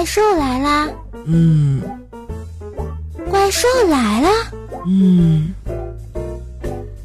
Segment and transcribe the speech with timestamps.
[0.00, 0.88] 怪兽来啦！
[1.26, 1.82] 嗯
[3.28, 4.30] 怪兽来啦！
[4.86, 5.54] 嗯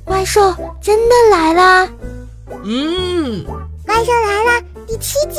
[0.06, 1.90] 怪兽真的来啦！
[2.64, 3.44] 嗯，
[3.86, 4.64] 怪兽来了！
[4.88, 5.38] 第七季。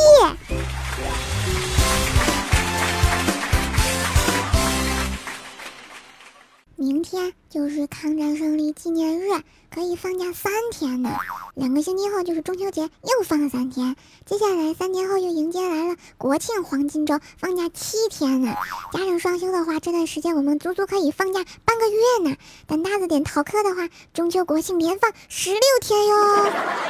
[6.74, 9.30] 明天就是抗战胜利纪念日，
[9.74, 11.10] 可以放假三天呢。
[11.54, 13.96] 两个星期后就是中秋节，又放了三天。
[14.26, 18.54] 接下来三天后又迎接来了国庆黄金周，放假七天呢。
[18.92, 22.36] 加上双休的话，这段时间我们足足可以放假半个月呢。
[22.66, 26.14] 等大字点逃课的话，中秋国庆连放十六天哟。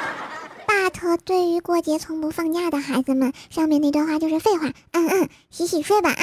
[0.67, 4.73] but 对于过节从不放假的孩子们，上面那段话就是废话。
[4.91, 6.23] 嗯嗯，洗洗睡吧啊。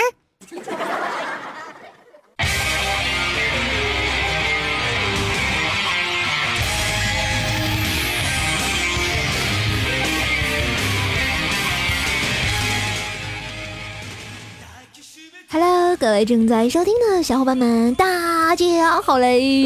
[16.13, 19.65] 位正在收听的小伙伴们，大家好嘞！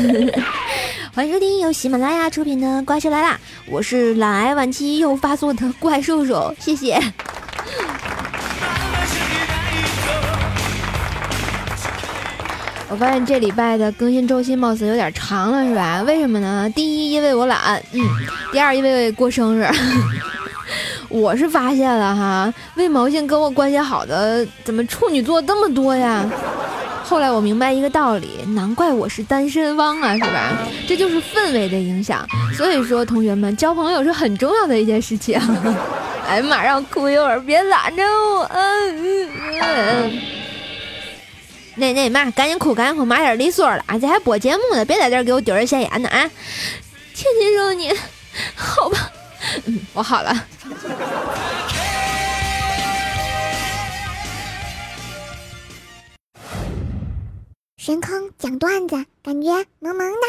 [1.14, 3.32] 欢迎收听由喜马拉雅出品的《怪兽来啦》，
[3.70, 7.00] 我是懒癌晚期又发作的怪兽兽，谢谢。
[12.90, 16.02] 我发现这礼拜的更新周期貌似有点长了，是吧？
[16.02, 16.70] 为什么呢？
[16.76, 18.02] 第一，因为我懒，嗯；
[18.52, 19.66] 第二，因为过生日。
[21.08, 26.28] 我是发现了哈，为毛线跟我关系好的怎么处女座这么多呀？
[27.04, 30.58] 后来我明白一个道理，难怪我是单身汪啊，是吧？
[30.88, 32.26] 这就是氛围的影响。
[32.52, 35.40] 所以说，同学们交朋友是很重要的一件事情。
[36.26, 38.42] 哎呀妈，让我哭一会儿，别拦着我。
[38.52, 40.20] 嗯嗯嗯。
[41.76, 43.96] 那那妈，赶紧哭，赶紧哭，马点利索了啊！
[43.96, 46.28] 这还播节目呢，别在这给我丢人现眼呢啊！
[47.14, 47.92] 亲亲说你，
[48.56, 49.12] 好吧。
[49.66, 50.34] 嗯，我好了。
[57.76, 60.26] 神空讲段子，感觉萌萌的。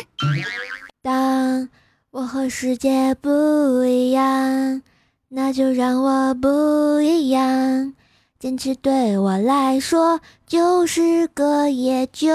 [1.02, 1.68] 当
[2.12, 4.81] 我和世界不一样，
[5.30, 7.94] 那就让我不一样。
[8.40, 12.30] 坚持对我来说就是个野酒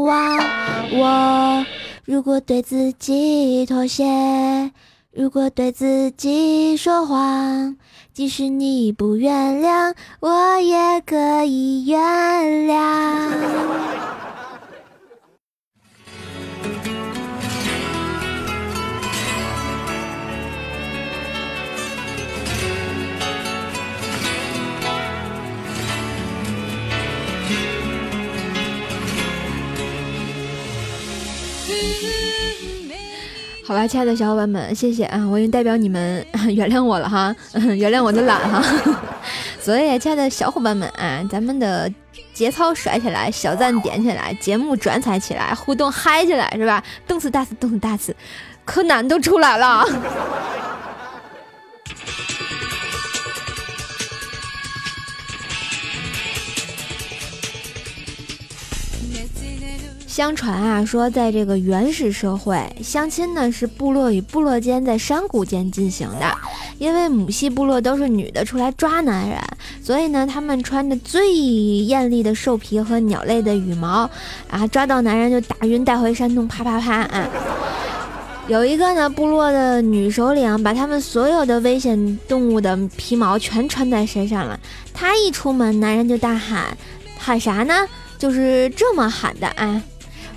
[0.00, 0.38] 王。
[0.92, 1.66] 我
[2.06, 4.72] 如果对自己妥协。
[5.18, 7.74] 如果对自己说谎，
[8.12, 11.98] 即使你不原谅，我也可以原
[12.68, 13.30] 谅。
[33.66, 35.26] 好吧，亲爱的小伙伴们，谢谢啊！
[35.26, 37.34] 我已经代表你们 原谅我了哈，
[37.76, 38.62] 原谅我的懒哈。
[39.60, 41.92] 所以，亲爱的小伙伴们啊，咱们的
[42.32, 46.80] 节操甩起来，小赞点起来，节目转载起来，互动嗨起来，是吧？
[47.08, 48.14] 动次打次，动次打次，
[48.64, 49.84] 柯南都出来了。
[60.16, 66.34] 相传啊，说在这个原始社会，相亲呢是部落与部落间在山谷间进行的。
[66.78, 69.38] 因为母系部落都是女的出来抓男人，
[69.82, 74.08] 所以呢，他们穿着最艳丽的兽皮和鸟类的羽毛，
[74.48, 77.28] 啊，抓到男人就打晕带回山洞，啪啪啪啊！
[78.48, 84.58] 有一个呢，部落的女首领把他们所有的危险动物的皮毛全穿在身上了。
[84.94, 86.74] 她一出门，男人就大喊，
[87.18, 87.74] 喊啥呢？
[88.16, 89.82] 就是这么喊的啊！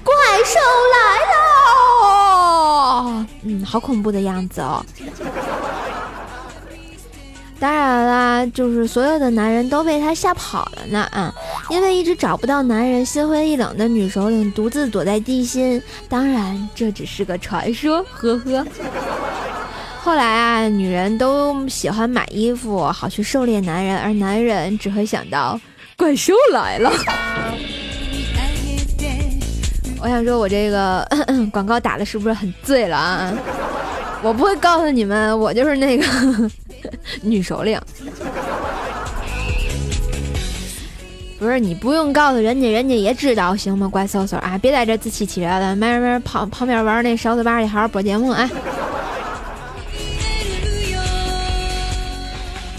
[0.10, 0.60] 怪兽
[0.96, 0.98] 来
[1.32, 3.26] 了！
[3.44, 4.84] 嗯，好恐怖的样子哦。
[7.60, 11.34] 当然啦，就是所有的男人都被他吓跑了呢啊！
[11.70, 15.82] 因为一直找不到男人，心灰意冷的女首领独自躲在地心。
[16.08, 18.66] 当然，这只是个传说，呵呵。
[20.02, 25.60] 后来啊，女人都喜欢买衣服，好去狩猎男人，而男人只会想到
[25.98, 26.90] 怪兽来了。
[30.02, 31.08] 我想说，我这个
[31.52, 33.34] 广告打的是不是很醉了啊？
[34.22, 36.06] 我不会告诉你们，我就是那个
[37.22, 37.80] 女首领。
[41.38, 43.88] 不是你不用告诉人家，人家也知道，行吗？
[43.88, 48.50] 怪兽兽啊，别在这自欺欺人了，慢慢旁旁边玩那勺子把里好好播节目啊。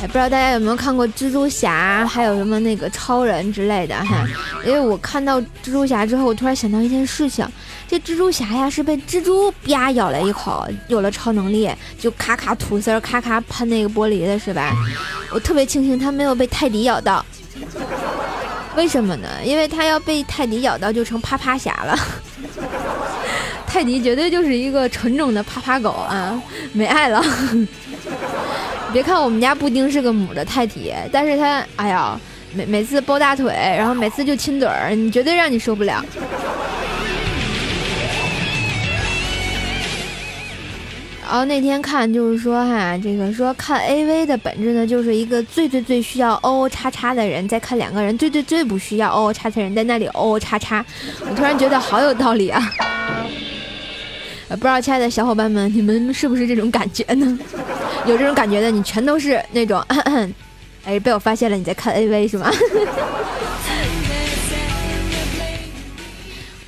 [0.03, 4.27] 哎，不知道大家有没有看过蜘蛛侠，还有什么那个超人之类的哈？
[4.65, 7.47] 因为我看到蜘蛛侠之后，我突然想到一件事情，
[7.87, 14.75] 这蜘蛛侠呀是被蜘蛛啪咬了一口，有了超能力，就咔咔吐丝儿，咔咔喷那个玻璃的是吧？
[15.33, 17.23] 我特别庆幸他没有被泰迪咬到。
[18.77, 19.29] 为什么呢？
[19.45, 21.99] 因为他要被泰迪咬到就成啪啪侠了。
[23.67, 26.41] 泰迪绝对就是一个纯种的啪啪狗啊，
[26.73, 27.23] 没爱了。
[28.93, 32.19] 别看我们家布丁是个母的泰迪，但是他哎呀，
[32.53, 36.05] 每每次抱大腿，然后每次就亲嘴儿，你绝对让你受不了。
[41.23, 50.85] 然后那天看就是说哈，这个说看 AV 的本质呢，就是一个最最最需要 O O 叉叉的人在看两个人最最最不需要 O O 叉叉人在那里 O O 叉叉，
[51.21, 52.61] 我突然觉得好有道理啊！
[54.49, 57.39] 不知道亲爱的小伙伴们，你们是不是这种感觉呢？
[58.07, 59.83] 有这种感觉的，你全都是那种，
[60.85, 62.51] 哎，被我发现了你在看 AV 是吗？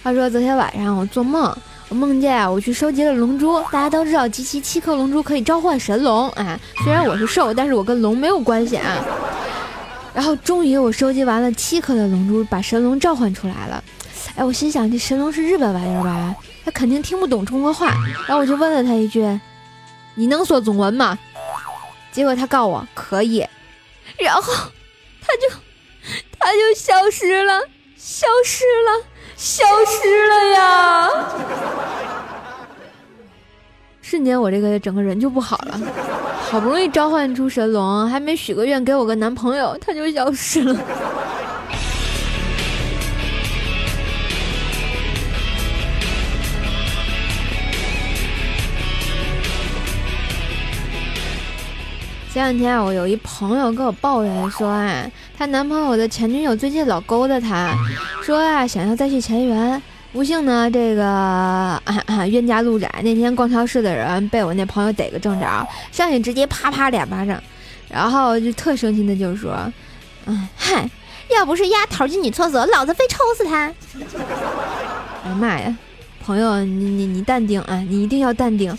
[0.03, 1.55] 话说昨天晚上我做梦。
[1.89, 3.63] 我梦见啊，我去收集了龙珠。
[3.71, 6.27] 大家都知道，集齐七颗龙珠可以召唤神龙。
[6.31, 9.05] 哎，虽然我是兽，但是我跟龙没有关系啊。
[10.15, 13.85] 然后终于我收集完了七颗的龙珠，把神龙召唤出来了。
[14.37, 16.35] 哎，我心想这神龙是日本玩意儿吧？
[16.65, 17.89] 他肯定听不懂中国话。
[18.27, 19.21] 然后我就问了他一句
[20.15, 21.19] ：“你能说中文吗？”
[22.13, 23.47] 结果他告我可以。
[24.19, 24.53] 然后
[25.21, 25.49] 他就
[26.39, 27.61] 他就消失了，
[27.97, 29.07] 消失了。
[29.35, 31.09] 消失了呀！
[34.01, 35.81] 瞬间我这个整个人就不好了，
[36.49, 40.79] 好不容易召唤出神龙，还没许个愿给我个男朋友，他就消失了。
[52.33, 55.05] 前两天啊，我有一朋友跟我抱怨说啊，
[55.37, 57.77] 她男朋友的前女友最近老勾搭她，
[58.23, 59.83] 说啊想要再续前缘。
[60.15, 61.83] 不幸呢，这个
[62.31, 67.39] 冤家路窄，那天逛超市的人被我那朋友逮个正着，上去直接啪啪两巴掌，
[67.91, 69.55] 然后就特生气的就说，
[70.25, 70.89] 嗯嗨，
[71.29, 73.71] 要不是丫头进女厕所，老子非抽死他！
[75.25, 75.77] 哎呀妈呀，
[76.25, 78.75] 朋友你你你淡定啊，你一定要淡定。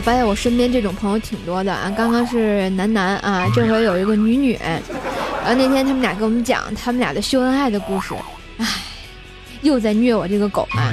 [0.00, 8.14] 我发现我身边这种朋友挺多的啊，刚刚是男男啊，这回有一个女女，然后那天他们俩跟我们讲他们俩的秀恩爱的故事，
[8.56, 8.66] 唉，
[9.60, 10.90] 又在虐我这个狗啊。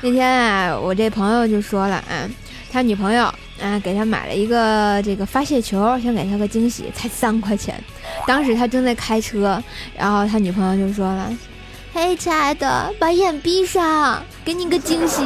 [0.00, 2.26] 那天啊，我这朋友就说了啊，
[2.72, 3.24] 他女朋友
[3.60, 7.78] 啊给他买了一个这个发泄球，想给他个惊喜，才三块钱。
[8.26, 9.62] 当时他正在开车，
[9.94, 11.30] 然后他女朋友就说了
[11.92, 15.22] ：“嘿，亲爱的，把眼闭上，给你个惊喜。”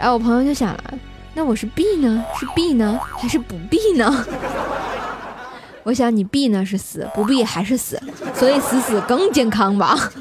[0.00, 0.94] 然后我朋友就想了。
[1.34, 4.26] 那我是避呢，是避呢，还是不避呢？
[5.84, 8.00] 我想你避呢是死，不避还是死，
[8.34, 10.10] 所以死死更健康吧。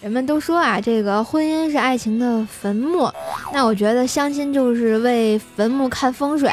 [0.00, 3.10] 人们都说啊，这个婚姻是爱情的坟墓，
[3.52, 6.48] 那我觉得相亲就是为坟墓看风水，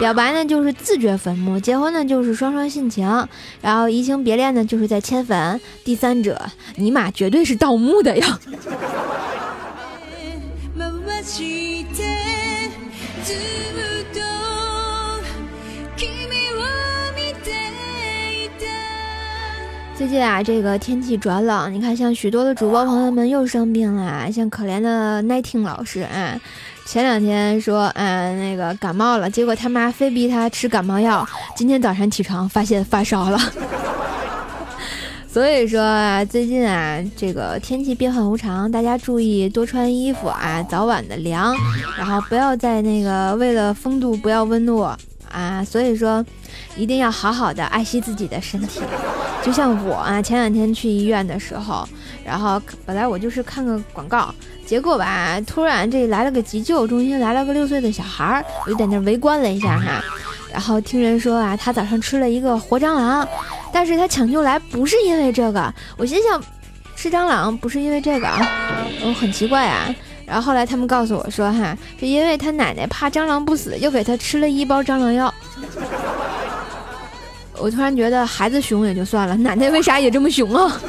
[0.00, 3.28] 表白呢就是自掘坟墓，结婚呢就是双双殉情，
[3.62, 6.36] 然后移情别恋呢就是在迁坟，第三者
[6.74, 8.38] 尼玛绝对是盗墓的呀。
[11.26, 11.82] 最
[20.06, 26.40] 近啊，这个天气转冷，你看，像许多的主播朋友们又生病了，像可怜的奈听老师啊，
[26.86, 33.40] 前两天说，嗯，那个感冒了，结果他妈非逼他吃感冒药，今天早上起床发现发烧了。
[35.36, 41.54] 所以说啊，最近啊，这个天气变幻无常，大家注意多穿衣服啊，早晚的凉，
[41.98, 44.78] 然后不要在那个为了风度不要温度
[45.30, 46.24] 啊，所以说
[46.74, 48.80] 一定要好好的爱惜自己的身体。
[49.42, 51.86] 就像我啊，前两天去医院的时候，
[52.24, 60.02] 然后本来我就是看个广告，结果吧，突然这来了个急救中心，来了个六岁的小孩儿，我就在那围观了一下哈，
[60.56, 63.28] 然后听人说啊，他早上吃了一个活蟑螂，
[63.70, 66.42] 但是他抢救来不是因为这个，我心想，
[66.96, 68.40] 吃蟑螂不是因为这个啊，
[69.04, 69.94] 我很奇怪啊，
[70.24, 75.32] 然后后来他们告诉我说哈，是因为他奶奶怕蟑螂不死，又给他吃了一包蟑螂药。
[77.58, 80.80] 我突然觉得孩子熊也就算了，奶奶为啥也这么熊啊？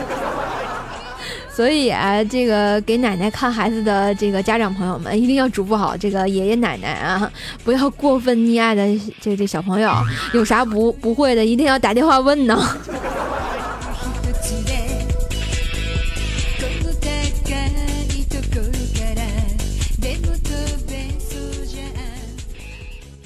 [1.58, 7.32] 所以啊，这个给奶奶看孩子的这个家长朋友们，一定要嘱咐好这个爷爷奶奶啊，
[7.66, 8.88] 不要过分溺爱的
[9.20, 9.92] 这这小朋友，
[10.36, 12.56] 有啥不不会的，一定要打电话问呢。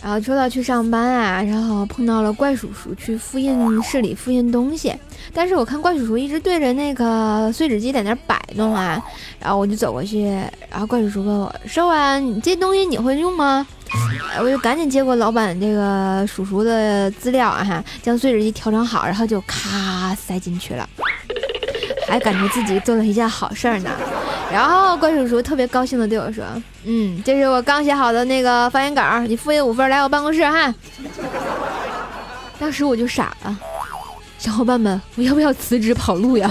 [0.02, 4.94] 然后说到去上班啊，然后碰到了怪叔叔去复印室里复印东西，
[5.34, 9.02] 但是我看怪叔叔一直对着那个碎纸机在那摆弄啊，
[9.40, 10.26] 然后我就走过去，
[10.70, 13.66] 然后怪叔叔问我：“说完，你这东西你会用吗？”
[14.40, 20.88] 我就赶紧接过老板这个叔叔的资料啊，将碎纸机调整好，然后就咔塞进去了，
[22.08, 23.90] 还感觉自己做了一件好事儿呢。
[24.52, 26.44] 然后怪叔叔特别高兴的对我说
[26.84, 30.74] ：“嗯，这是我刚写好的那个发言稿，你复印五份来我办公室哈。”
[32.60, 33.60] 当时我就傻了，
[34.42, 36.50] 小伙伴们，我要不要辞职跑路呀？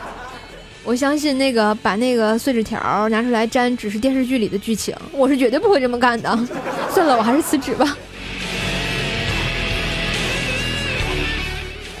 [0.84, 6.38] 我相信那个把那个碎纸条拿出来粘，只是电视剧里的剧情，我是绝对不会这么干的。
[6.92, 7.96] 算了，我还是辞职吧。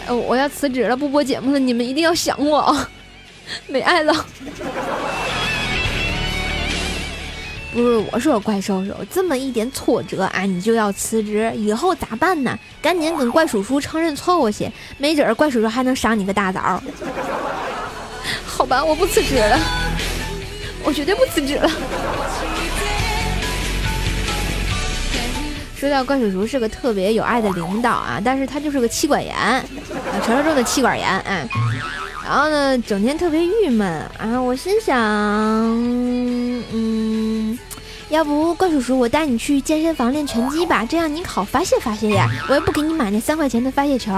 [0.06, 2.86] 呃，我要辞职了，不播节目了，你们一定要想我，
[3.68, 4.12] 没爱了。
[7.72, 12.58] 不是我说怪兽兽，这么一点挫折啊，你就要辞职，以后咋办呢？
[12.82, 16.82] 赶紧跟怪叔叔承认错误去，没准儿怪叔叔还能赏你个大枣。
[18.44, 19.58] 好吧，我不辞职了，
[20.82, 21.70] 我绝对不辞职了。
[25.76, 29.64] 说到怪叔叔是个特别有爱的领导啊，但是他就是个妻管严啊，
[30.24, 31.48] 传说中的妻管严啊。
[32.30, 33.84] 然后呢，整天特别郁闷
[34.16, 34.96] 啊，我心想，
[36.72, 37.58] 嗯，
[38.08, 44.12] 要不怪叔叔，我带你去健身房练拳击吧，这样你好发泄发泄呀，我也不给你买那三块钱的发泄球。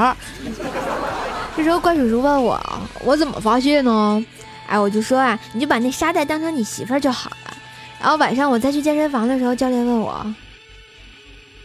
[1.56, 2.60] 这时候怪叔叔问我，
[3.02, 4.22] 我怎么发泄呢？
[4.66, 7.56] 哎，我就说啊，你就把那沙袋当成你媳妇儿就好了。
[7.98, 10.34] 然后晚上我再去健身房的时候，教练问我，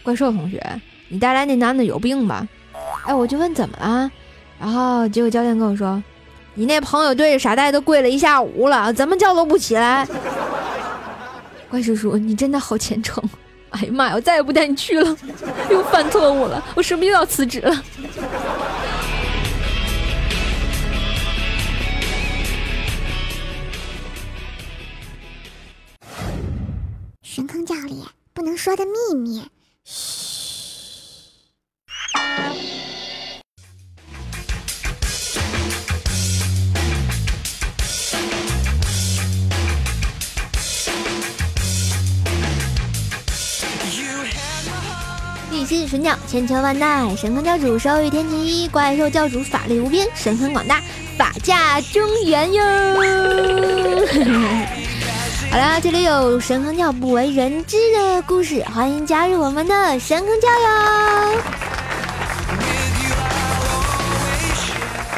[0.01, 0.63] 怪兽同学，
[1.09, 2.47] 你带来那男的有病吧？
[3.05, 4.09] 哎，我就问怎么了？
[4.57, 6.01] 然后结果教练跟我说，
[6.59, 10.07] 你那朋友对着傻呆都跪了一下午了，怎么叫都不起来。
[11.69, 13.23] 怪叔叔，你真的好虔诚。
[13.69, 15.15] 哎呀妈呀，我再也不带你去了，
[15.69, 17.83] 又犯错误了，我是不是又要辞职了？
[27.21, 29.43] 神坑教里不能说的秘密，
[29.83, 30.97] 嘘。
[45.67, 50.81] 地心神教千秋万代，神坑教主手语天齐，怪兽教主法力无边，神坑广大，
[51.17, 52.63] 法驾中原哟。
[55.51, 61.41] 好啦，这里有神坑教不为人知的故事，欢迎加入我们的神坑教哟。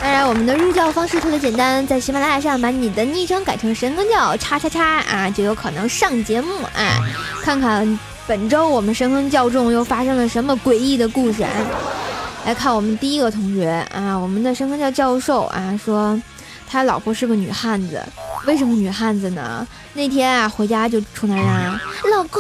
[0.02, 6.98] 当然，我们的入教方式特别简单，在喜马拉雅上把你的昵称改成神坑教叉叉叉啊，就有可能上节目啊。
[7.44, 11.50] 看看本周我们神坑教众又发生了什么诡异的故事啊！
[12.46, 16.16] 来看我们第一个同学啊，我们的神坑教教授啊说，
[16.68, 18.00] 他老婆是个女汉子，
[18.46, 19.68] 为什么女汉子呢？
[19.94, 21.80] 那天啊回家就冲他嚷
[22.16, 22.40] ：“老公。”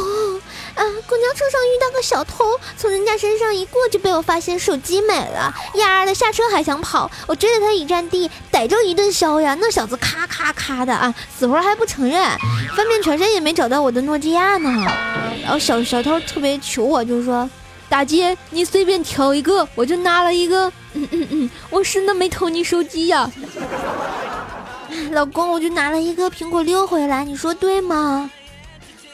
[0.79, 0.85] 啊！
[1.05, 9.57] 公交车上遇到个小偷，从人家身上一过就被我发现手机没了，丫的下车还想跑，我追着他一站地，逮着一顿削呀！
[9.59, 12.21] 那小子咔咔咔的啊，死活还不承认，
[12.77, 14.69] 翻遍全身也没找到我的诺基亚呢。
[15.43, 17.49] 然后小小偷特别求我，就说
[17.89, 23.29] ：“大姐，你随便挑一个，我就拿了一个。”嗯嗯嗯，我真的没偷你手机呀，
[25.11, 28.31] 老公，我就拿了一个苹果六回来，你说对吗？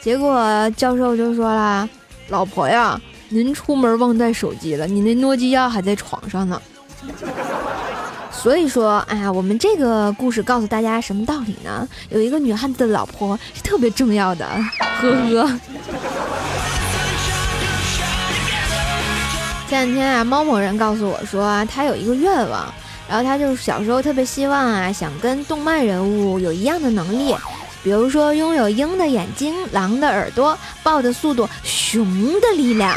[0.06, 1.88] 结果教授就说了
[2.30, 2.96] ：“老婆呀，
[3.28, 6.62] 您出门忘带手机了，你那诺基亚还在床上呢。”
[8.30, 11.88] 所以说，哎呀，我们这个故事告诉大家什么道理呢？
[12.10, 14.46] 有一个女汉子的老婆是特别重要的，
[15.00, 15.60] 呵呵。
[19.68, 22.72] 前两天啊，猫某人告诉我说，他有一个愿望，
[23.08, 27.34] 然后他就小时候特别希望啊，想跟动漫人物有一样的能力。
[27.86, 32.04] 比如说，拥有鹰的眼睛、狼的耳朵、豹的速度、熊
[32.40, 32.92] 的力量。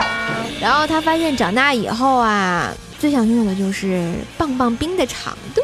[0.60, 5.62] 然后他发现长大以后啊，最想拥有的就是棒棒冰的长度、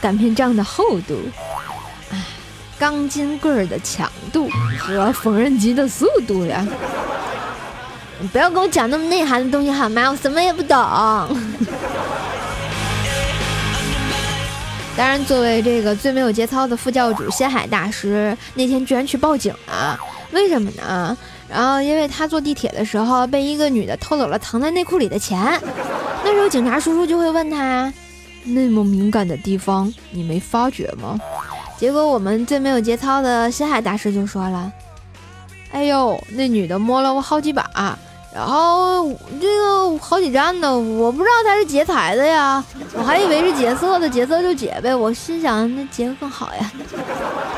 [0.00, 1.20] 擀面杖的厚度、
[2.10, 2.24] 唉，
[2.78, 6.66] 钢筋棍儿的强度和缝纫机的速度呀！
[8.18, 10.08] 你不要跟我讲那么内涵的东西好吗？
[10.10, 10.74] 我什么也不懂。
[14.98, 19.96] 当然，作为这个最没有节操的副教主仙海大师，那天居然去报警了，
[20.32, 21.16] 为什么呢？
[21.48, 25.38] 然后，因为他坐地铁的时候被一个女的偷走了藏在内裤里的钱，
[26.24, 27.92] 那时候警察叔叔就会问他，
[28.42, 31.16] 那么敏感的地方你没发觉吗？
[31.78, 34.72] 结果我们最没有节操的仙海大师就说了，
[35.70, 37.96] 哎呦，那女的摸了我好几把，
[38.30, 44.94] 然后这个好几站呢，我不知道他是劫财的呀，我还以为是劫色的，劫色就劫呗。
[44.94, 46.70] 我心想那劫更好呀。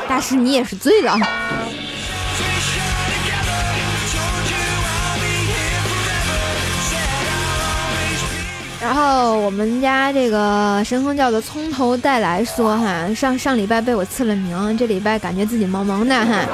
[0.07, 1.19] 大师你也是醉了。
[8.81, 16.45] 然后我们家这个神坑教的从头再来说哈，上上礼拜被我赐了名，这礼拜感觉自己萌萌的哈，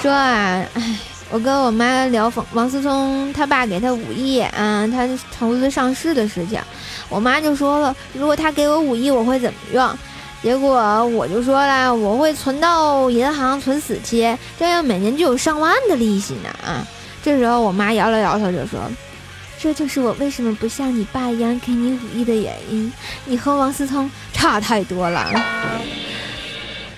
[0.00, 0.98] 说啊，哎。
[1.28, 6.60] 我跟我妈聊冯王思聪他爸给他五亿啊，他投资上市的事情，
[7.08, 9.98] 我妈就说了，如果他给我五亿，我会怎么用？
[10.42, 16.86] 结果我就说了，我会存到银行存死期，这样每年就有上万的利息呢啊！
[17.24, 18.80] 这时候我妈摇了摇头就说，
[19.58, 22.92] 这就是我为什么不像你爸一样给你五亿的原因，
[23.24, 25.28] 你和王思聪差太多了。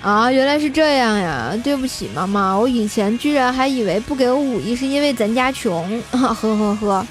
[0.00, 1.52] 啊，原来是这样呀！
[1.62, 7.06] 对不起，妈妈，我以前居然还以为不给我五一是因为咱家穷， 呵呵呵。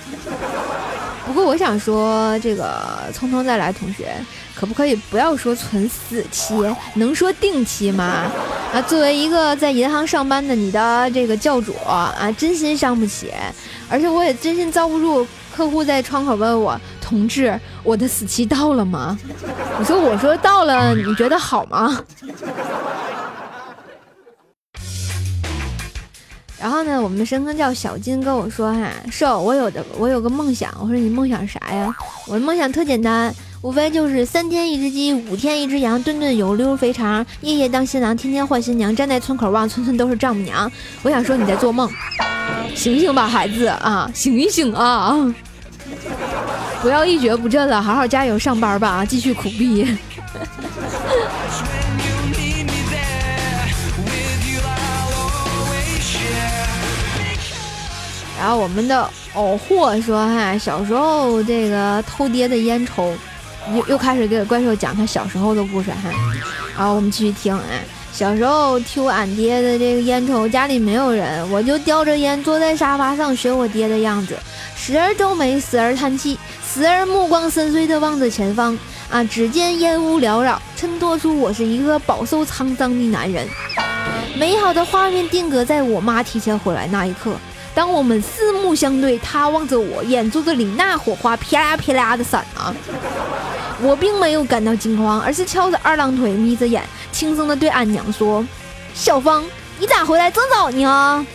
[1.25, 2.82] 不过我想说，这个
[3.13, 4.15] 匆匆再来同学，
[4.56, 6.56] 可不可以不要说存死期，
[6.96, 8.24] 能说定期吗？
[8.74, 13.34] 啊，作为一个在银行上班的你的这个教主啊，真心伤不起，
[13.89, 19.17] 而且我也真心遭不住客户在窗口问我，同志，我的死期到了吗？
[19.77, 22.01] 我说，我说到了，你觉得好吗？
[26.60, 30.74] 然后呢，我们的神坑叫小金跟我说哈，瘦，我有的我有个梦想。
[30.82, 31.96] 我说你梦想啥呀？
[32.28, 40.70] 我的梦想特简单，无非就是三天一只鸡，五天一只羊，顿顿有溜肥肠，夜夜当新郎，天天换新娘，站在村口望，村村都是丈母娘。
[41.04, 41.88] 我想说你在做梦，
[42.74, 45.14] 醒醒吧，孩子啊，醒一醒啊，
[46.82, 49.88] 不要一蹶不振了，好好加油上班吧，继续苦逼。
[58.48, 63.13] 然后我们的偶货说哈，小时候这个偷爹的烟抽，
[63.75, 66.10] 又又开始给怪兽讲他小时候的故事哈。
[66.77, 67.62] 然后我们继续听啊，
[68.13, 74.38] 小时候偷俺爹的这个烟抽，家里没有人，我就叼着烟坐在沙发上学我爹的样子，
[74.77, 79.21] 时而皱眉，时而叹气，时而目光深邃地望着前方啊。
[79.26, 83.45] 只见烟雾缭绕，衬托出我是一个饱受沧桑的男人。
[84.38, 87.34] 美好的画面定格在我妈提前回来那一刻。
[87.78, 92.74] 当我们四目相对，他望着我，眼珠子里那火花啪啦啪啦的闪啊！
[93.84, 98.44] 我并没有感到惊慌，而是翘着二郎腿，眯着眼，轻声的对俺娘说
[98.96, 99.46] ：“小芳，
[99.78, 101.28] 你咋回来这么早呢？”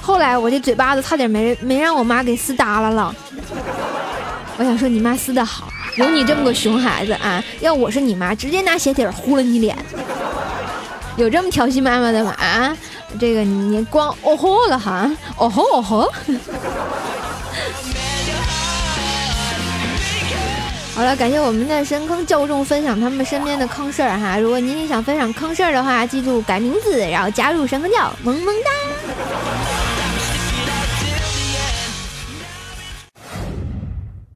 [0.00, 3.12] 后来我这嘴巴子差点没没让我妈给撕耷拉了。
[4.56, 7.42] 我想说，你妈撕的好，有你这么个熊孩子啊！
[7.58, 9.76] 要我是你妈，直接拿鞋底儿呼了你脸。
[11.16, 12.30] 有这么调戏妈妈的吗？
[12.38, 12.76] 啊？
[13.18, 16.12] 这个你光哦吼了哈，哦吼哦吼。
[20.94, 24.36] 好了，感谢我们的深坑教众分享他们身边的坑事儿哈。
[24.36, 28.70] 如果您也想分享坑事儿的话，记住改名字，然后加入深坑教，萌萌哒。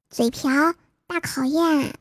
[0.09, 0.49] 嘴瓢
[1.07, 1.93] 大考验。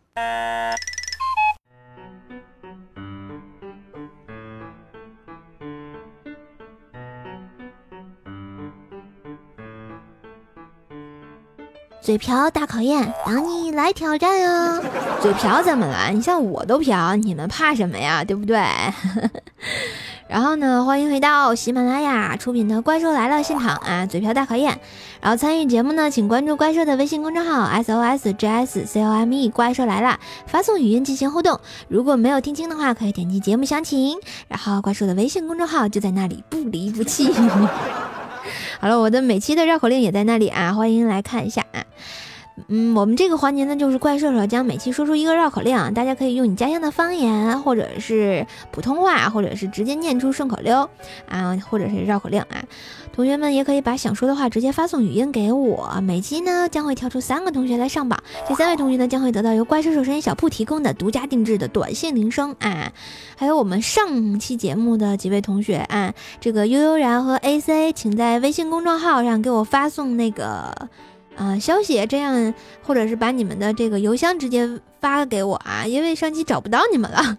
[12.03, 14.83] 嘴瓢大考验，等你来挑战哟！
[15.21, 16.11] 嘴瓢怎么了？
[16.12, 18.25] 你像我都瓢，你们怕什么呀？
[18.25, 18.61] 对不对？
[20.27, 24.05] 然后呢，欢迎回到喜马拉雅出品的《怪兽来了》现场啊！
[24.05, 24.81] 嘴瓢大考验，
[25.21, 31.61] 然后参与节目呢，请关注怪兽的微信公众号 S O S J S C O M E，怪兽来了，发送语音进行互动。
[31.87, 37.33] 如果没有听清的话，可以点击节目详情，然后怪兽的微信公众号就在那里，不离不弃。
[38.83, 41.87] 好了，我的每期的绕口令也在那里啊，欢迎来看一下啊。
[42.69, 50.88] 嗯，我们这个环节呢，就是怪兽手将每期说出一个绕口令，大家可以用你家乡的方言，或者是普通话，或者是直接念出顺口溜
[51.29, 52.62] 啊，或者是绕口令啊。
[53.12, 55.99] 同学们也可以把想说的话直接发送语音给我。
[56.03, 62.93] 每期呢将会挑出三个同学来上榜，这三位同学呢将会得到由怪兽手声音小铺提供的独家定制的短信铃声啊，
[63.37, 70.91] 还有我们上期节目的几位同学啊，这个悠悠然和 AC，请在微信公众号上给我发送那个。
[71.37, 74.68] 啊，消息这样，或者是把你们的这个邮箱直接
[75.01, 77.38] 发给我啊，因为上期找不到你们了。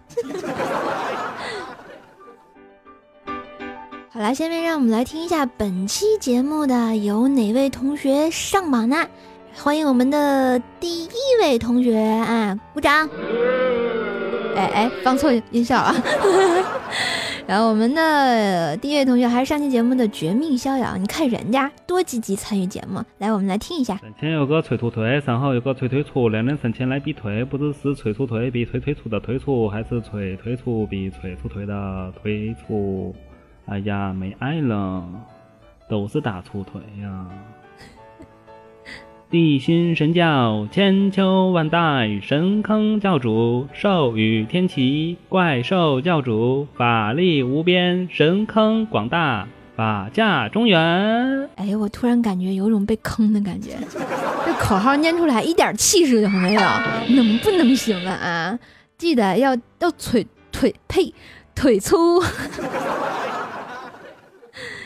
[4.10, 9.06] 好了，下面让我们来听一下本期节目的有哪位同学上榜呢？
[9.56, 11.08] 欢迎我们的第一
[11.40, 13.08] 位同学啊，鼓掌！
[14.66, 15.94] 哎，放错音效了。
[17.46, 23.02] 然后我们的第一位同学还是上期节目的绝命逍遥，你看人家多积极参与节目。
[23.18, 24.00] 来，我们来听一下。
[24.18, 33.14] 前有个催吐退，上后有个催退出，两人生前来比退，不知是催出退比催退出的退出，还是催退出比催出退的退出。
[33.66, 35.04] 哎呀，没爱了，
[35.86, 37.26] 都是大粗腿呀。
[39.34, 50.78] 地心神教千秋万代，神坑教主授予天齐，怪兽教主法力无边，神坑广大，法驾中原。
[51.56, 53.76] 哎呀，我突然感觉有种被坑的感觉，
[54.46, 56.60] 这口号念出来一点气势都没有，
[57.08, 58.56] 能不能行了啊？
[58.96, 61.12] 记得要要腿腿呸
[61.56, 62.22] 腿粗。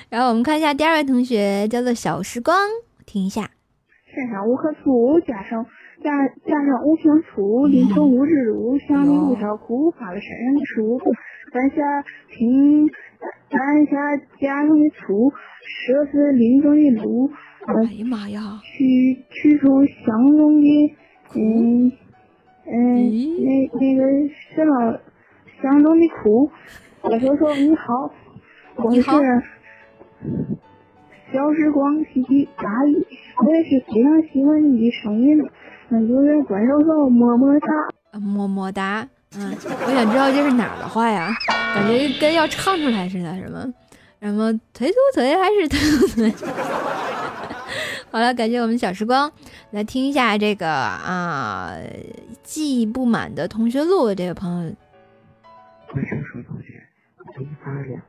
[0.08, 2.56] 然后我们看一下第二位同学，叫做小时光，
[3.04, 3.50] 听一下。
[4.18, 5.64] 山上五棵树，加上
[6.02, 10.98] 加加上五瓶醋，淋头五指路，想你五条裤，画了山上的树，
[11.52, 12.88] 咱下平
[13.48, 15.31] 咱下家上的醋，
[15.87, 17.31] 设是林中的路。
[17.66, 18.40] 哎呀妈呀！
[18.64, 20.96] 去去除相中的，
[21.37, 21.92] 嗯
[22.66, 22.74] 嗯，
[23.44, 24.02] 那那个
[24.54, 24.98] 什么
[25.62, 26.50] 相中的苦。
[27.02, 28.12] 我说说你好，
[28.76, 29.00] 我是。
[31.33, 33.07] 小时光，嘻嘻，大意，
[33.45, 35.37] 我也是非常喜欢你的声音，
[35.88, 39.07] 那就是怪兽兽，么么哒，么么哒。
[39.37, 39.53] 嗯，
[39.87, 41.29] 我想知道这是哪儿的话呀？
[41.75, 43.75] 感觉跟要唱出来似的，什么
[44.23, 46.35] 什么腿粗腿还是腿粗腿？
[48.11, 49.31] 好了，感谢我们小时光，
[49.73, 51.77] 来听一下这个啊，
[52.43, 54.73] 记忆不满的同学录，这位朋友。
[55.93, 56.83] 怪兽兽同学，
[57.19, 58.01] 我给你发了两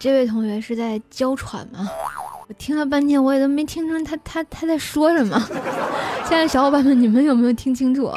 [0.00, 1.86] 这位同学是在娇喘吗？
[2.48, 5.38] 我听了半天，我也都没听清他他他在说什么。
[6.26, 8.10] 亲爱的小伙伴们，你们有没有听清楚？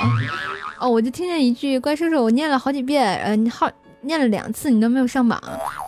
[0.79, 3.69] 哦，我就听见一句“怪叔叔”，我念了好几遍，呃，你好，
[3.99, 5.37] 念了两次，你都没有上榜。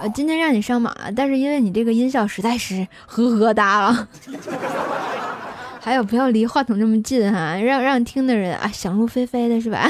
[0.02, 4.08] 呃，今天让你上榜，但是因为你这个音效实在是呵呵哒了。
[5.86, 9.88] 还有，不要离话筒这么近哈，让让听的人啊想入非非的是吧？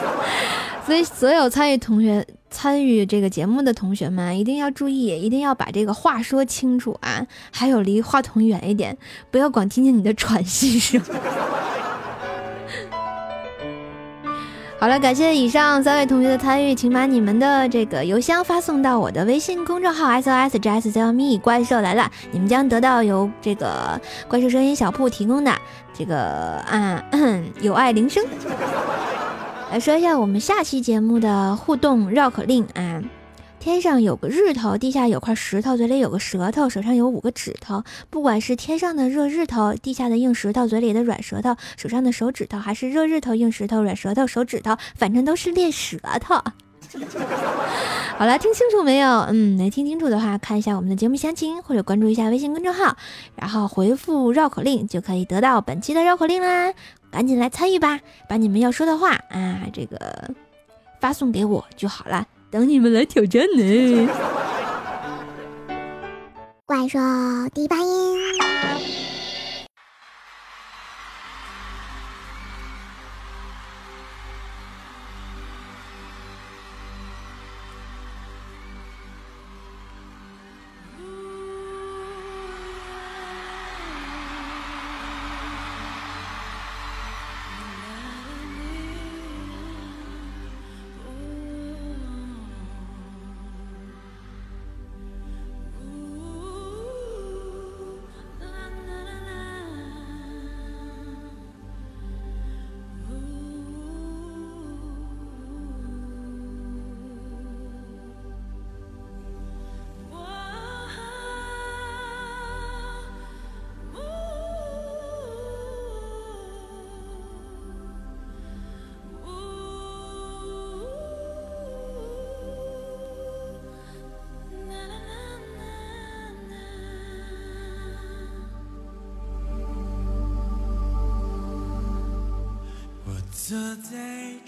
[0.84, 7.26] 所以，所有参与同学参与这个节目的同学们一定要注意，一定要把这个话说清楚啊！
[7.50, 8.94] 还有，离话筒远一点，
[9.30, 11.00] 不要光听见你的喘息声。
[14.86, 25.52] 好了，感谢以上三位同学的参与，请把你们的这个邮箱发送到我的微信公众号 S O S J S L M E 怪兽来了，你们将得到由这个怪兽声音小铺提供的
[25.92, 26.62] 这个
[27.10, 28.24] 嗯有爱铃声。
[29.72, 33.02] 来说一下我们下期节目的互动绕口令啊！
[33.66, 37.82] 天上有个日头，地下有块石头，嘴里有个舌头，手上有五个指头。
[38.10, 46.36] 不管是天上的热日头，地下的硬石头，嘴里的软舌头，手上的手指头，还是热日头、硬石头、软舌头、手指头，反正都是练舌头。
[48.16, 49.08] 好了，听清楚没有？
[49.30, 52.96] 嗯，没听清楚的话，看一下我们的节目详情，或者关注一下微信公众号，
[53.34, 56.72] 然后回复绕口令就可以得到本期的绕口令啦。
[57.10, 57.98] 赶紧来参与吧，
[58.28, 60.30] 把你们要说的话啊，这个
[61.00, 64.08] 发送给我就好了，等你们来挑战呢。
[66.64, 66.98] 怪兽
[67.52, 68.05] 第八音。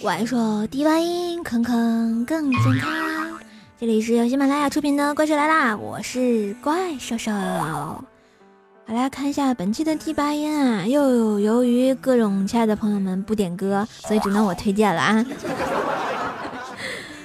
[0.02, 3.38] 怪兽第八音，坑坑更健康。
[3.78, 7.30] 这里是由喜马拉雅出品的《怪兽来啦》，我是怪兽兽。
[7.30, 8.02] 好，
[8.86, 15.24] 来看一下本期的第八音啊，又由于各种亲爱的朋友们不点歌，所以只能我推荐了啊。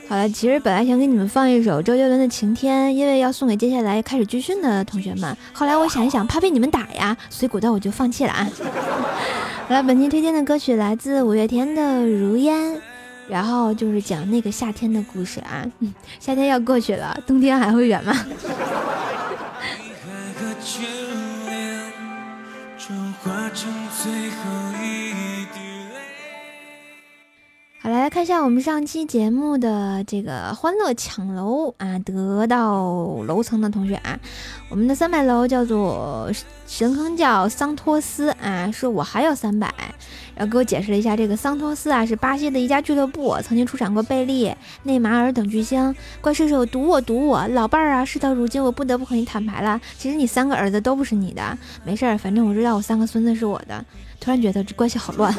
[0.07, 5.35] 好了，其实本来想给你们放一首周杰伦的《晴天》，因为要送给接下来开始军训的同学们。
[5.53, 8.47] 后来我想一想，怕被你们打呀，所以果断我就放弃了啊。
[9.67, 12.73] 好了，本期推荐的歌曲来自五月天的《如烟》。
[13.29, 15.65] 然后就是讲那个夏天的故事啊，
[16.19, 18.13] 夏天要过去了，冬天还会远吗？
[23.23, 23.71] 化成
[24.03, 24.35] 最后
[24.83, 25.12] 一，
[28.03, 32.83] 来看一下我们上期节目的这个欢乐抢楼啊，得到
[33.25, 34.19] 楼层的同学啊，
[34.67, 36.29] 我们的三百楼叫做
[36.67, 39.73] 神坑教桑托斯啊，是我还有三百，
[40.35, 45.95] 然后给我解释了一下，这个桑托斯啊是巴西的一家俱乐部，曾经出产过贝利、内马尔等巨星。
[46.19, 53.85] 怪兽兽赌我赌我，老伴儿啊，事到如今我不得不和你坦白了，其实你三个儿子都不是你的，没事儿，反正我知道我三个孙子是我的。
[54.19, 55.33] 突然觉得这关系好乱。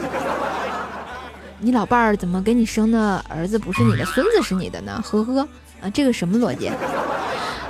[1.64, 5.02] 你老伴儿怎么给你生的儿子不是你的，孙子是你的呢？
[5.02, 5.40] 呵呵，
[5.80, 6.70] 啊，这个什么逻辑？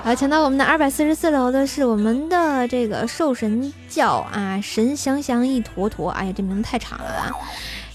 [0.03, 7.31] 好，抢到我们的二百四十四楼的是我们的这个兽神教啊，神香香一坨坨，哎呀，这名字太长了啊。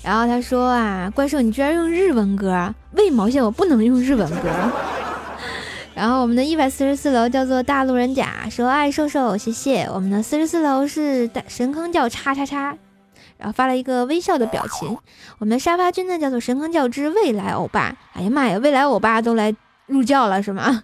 [0.02, 4.50] 然后他说啊，怪兽你居然用日文歌，为毛线我不能用日文歌？
[5.94, 9.84] 然后我们的一百四十四楼叫做大路人甲，说爱兽兽，谢谢。
[9.94, 12.78] 我们的四十四楼是神坑教叉叉叉。
[13.40, 14.96] 然后发了一个微笑的表情。
[15.40, 17.96] 我们沙发君呢，叫做神坑教之未来欧巴。
[18.14, 19.56] 哎呀妈呀，未来欧巴都来
[19.88, 20.84] 入教了是吗？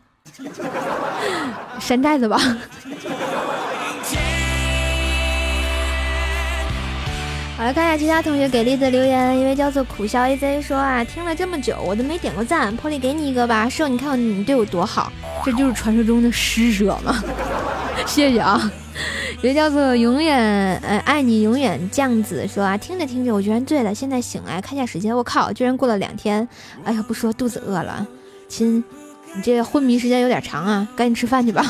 [1.80, 2.40] 山寨的吧。
[7.58, 13.70] 我来看一下其他同学给力的留言，一位叫做苦笑 AZ 说啊，听了这么久我都没点过赞，破例给你一个吧。
[13.70, 15.10] 瘦，你看你对我多好，
[15.46, 17.24] 这就是传说中的施舍吗？
[18.06, 18.70] 谢谢啊。
[19.42, 26.46] 一位叫做永远呃爱你永远酱子说啊，听着听着我居然醉了，现在醒来看下时间，我靠，居然过了两天。
[26.84, 28.06] 哎呀，不说肚子饿了，
[28.50, 28.84] 亲，
[29.34, 31.66] 你这昏迷时间有点长啊，赶紧吃饭去吧。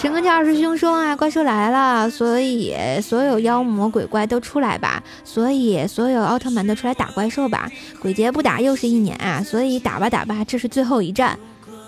[0.00, 7.70] 神坑教二师兄说啊，怪兽来了，所以所有妖魔鬼怪都出来吧，所以所有奥特曼都出来打怪兽吧。
[8.00, 11.38] 鬼节不打又是一年啊，所以打吧打吧，这是最后一战。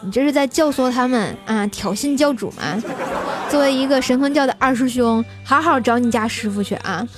[0.03, 2.83] 你这是在教唆他们啊，挑衅教主吗？
[3.49, 7.09] 作为一个神坑教的二师兄，好好找你家师傅去啊！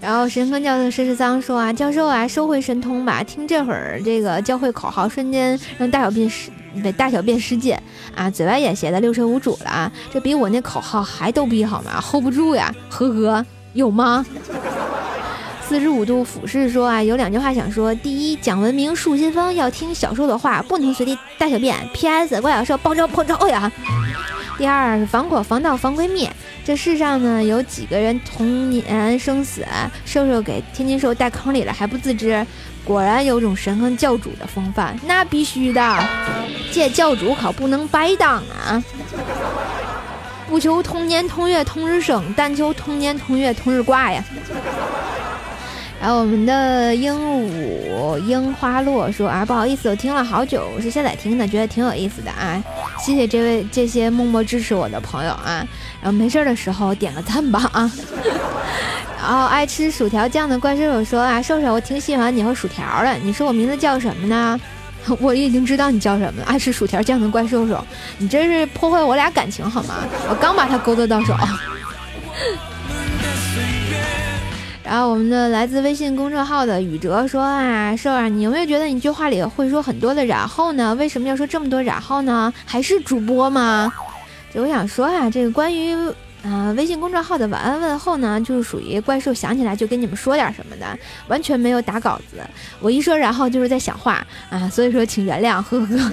[0.00, 3.22] 然后神坑教的狮子桑说啊，教授啊，收回神通吧！
[3.22, 6.50] 听这会儿这个教会口号，瞬间让大小便失，
[6.82, 7.76] 对大小便失禁
[8.14, 9.92] 啊，嘴歪眼斜的六神无主了啊！
[10.12, 14.24] 这比我那口号还逗逼好吗？hold 不住呀，呵呵，有吗？
[15.66, 21.76] 四十五度俯视说啊，有两句话想说：第一，讲文明树新风，要听小兽的话，不能随地大小便。
[21.94, 22.40] P.S.
[22.40, 23.72] 怪小兽爆招破招呀！
[24.58, 26.28] 第二，防火防盗防闺蜜。
[26.66, 29.66] 这世上呢，有几个人同年生死，
[30.04, 32.46] 兽兽给天津兽带坑里了还不自知，
[32.84, 36.04] 果然有种神坑教主的风范，那必须的，
[36.70, 38.82] 这教主可不能白当啊！
[40.46, 44.22] 不求同年同月同日生，但求同年同月同日挂呀！
[45.98, 52.62] 然后我们的鹦鹉樱花落说啊，不好意思，我听了好久，我是下载听的，觉得挺有意思的啊，
[53.00, 55.66] 谢谢这位这些默默支持我的朋友啊，
[56.02, 57.90] 然后没事的时候点个赞吧啊。
[59.24, 64.60] 然后爱吃薯条酱的怪兽手说啊，瘦瘦，我挺喜欢你和薯条的，你说我名字叫什么呢？
[65.18, 67.82] 我已经知道你叫什么了，爱吃薯条酱的怪兽手，
[68.18, 69.94] 你这是破坏我俩感情好吗？
[70.28, 71.34] 我刚把他勾搭到手。
[74.84, 80.94] 然后我们的来自微信公众号的宇哲说啊，瘦儿，你有没有觉得你一句话里会说很多的然后呢？
[80.96, 82.52] 为什么要说这么多然后呢？
[82.66, 83.90] 还是主播吗？
[84.54, 85.96] 就我想说啊，这个关于
[86.44, 90.86] 啊微信公众号的晚安问候呢，就是属于怪兽想起来就跟你们说点什么的，
[91.26, 92.36] 完全没有打稿子。
[92.80, 96.12] 我一说然后就是在想话啊，所以说请原谅，呵呵。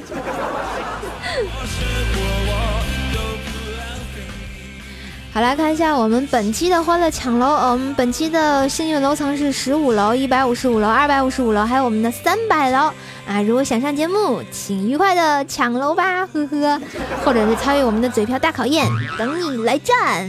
[5.34, 7.48] 好，来看一下我们本期的欢乐抢楼。
[7.48, 12.92] 我们本期的幸运楼层是十五楼、一百五十五楼、二百五十五楼，还有我们的三百楼
[13.26, 13.42] 啊！
[13.42, 16.82] 如果想上节目，请愉快的抢楼吧，呵呵，
[17.24, 18.86] 或者是参与我们的嘴瓢大考验，
[19.18, 20.28] 等你来战。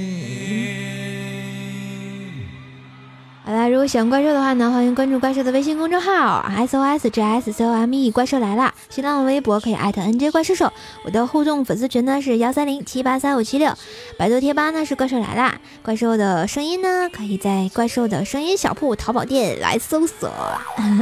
[3.45, 8.73] 好啦，如果喜欢怪兽的话呢，欢迎关注怪兽的微信公众号 S O S J S C O M E，怪兽来啦！
[8.89, 10.73] 新浪微博可以艾特 N J 怪兽手，
[11.05, 13.75] 我的互动粉丝群呢是幺三零七八三五七六，
[14.17, 20.31] 百度贴吧呢是怪兽来啦，怪兽的声音呢可以在怪兽的声音小铺淘宝店来搜索。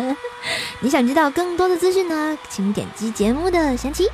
[0.81, 4.07] 你想知道更多的资讯呢，请点击节目的详情。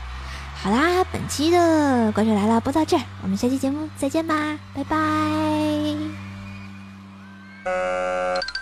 [0.61, 6.26] 好啦，本期的怪兽来了播到这儿，我们下期节目再见吧，拜拜。
[7.67, 8.56] Uh...